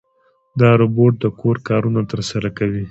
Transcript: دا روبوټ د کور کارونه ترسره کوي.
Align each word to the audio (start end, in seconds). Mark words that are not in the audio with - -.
دا 0.59 0.69
روبوټ 0.81 1.13
د 1.23 1.25
کور 1.39 1.57
کارونه 1.69 2.01
ترسره 2.11 2.49
کوي. 2.57 2.79